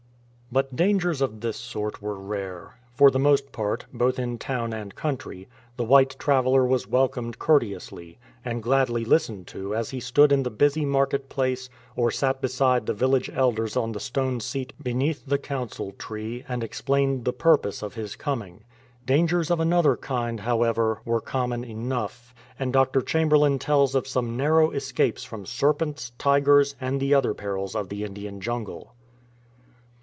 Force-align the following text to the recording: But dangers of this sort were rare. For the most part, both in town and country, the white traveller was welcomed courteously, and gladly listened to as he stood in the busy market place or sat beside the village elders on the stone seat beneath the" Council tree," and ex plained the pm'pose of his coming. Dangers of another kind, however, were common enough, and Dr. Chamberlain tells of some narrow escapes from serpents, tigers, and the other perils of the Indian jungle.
But 0.53 0.75
dangers 0.75 1.21
of 1.21 1.39
this 1.39 1.55
sort 1.55 2.01
were 2.01 2.19
rare. 2.19 2.77
For 2.93 3.09
the 3.09 3.17
most 3.19 3.53
part, 3.53 3.85
both 3.93 4.19
in 4.19 4.37
town 4.37 4.73
and 4.73 4.93
country, 4.93 5.47
the 5.77 5.85
white 5.85 6.17
traveller 6.19 6.65
was 6.65 6.85
welcomed 6.89 7.39
courteously, 7.39 8.17
and 8.43 8.61
gladly 8.61 9.05
listened 9.05 9.47
to 9.47 9.73
as 9.73 9.91
he 9.91 10.01
stood 10.01 10.29
in 10.33 10.43
the 10.43 10.49
busy 10.49 10.83
market 10.83 11.29
place 11.29 11.69
or 11.95 12.11
sat 12.11 12.41
beside 12.41 12.85
the 12.85 12.93
village 12.93 13.29
elders 13.33 13.77
on 13.77 13.93
the 13.93 13.99
stone 14.01 14.41
seat 14.41 14.73
beneath 14.83 15.25
the" 15.25 15.37
Council 15.37 15.93
tree," 15.93 16.43
and 16.49 16.65
ex 16.65 16.81
plained 16.81 17.23
the 17.23 17.31
pm'pose 17.31 17.81
of 17.81 17.93
his 17.95 18.17
coming. 18.17 18.65
Dangers 19.05 19.51
of 19.51 19.61
another 19.61 19.95
kind, 19.95 20.41
however, 20.41 20.99
were 21.05 21.21
common 21.21 21.63
enough, 21.63 22.35
and 22.59 22.73
Dr. 22.73 23.01
Chamberlain 23.01 23.57
tells 23.57 23.95
of 23.95 24.05
some 24.05 24.35
narrow 24.35 24.71
escapes 24.71 25.23
from 25.23 25.45
serpents, 25.45 26.11
tigers, 26.17 26.75
and 26.81 26.99
the 26.99 27.13
other 27.13 27.33
perils 27.33 27.73
of 27.73 27.87
the 27.87 28.03
Indian 28.03 28.41
jungle. 28.41 28.91